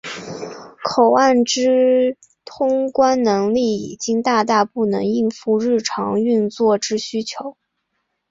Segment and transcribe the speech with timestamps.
[0.83, 7.55] 口岸之通关能力已经大大不能应付日常运作之需求。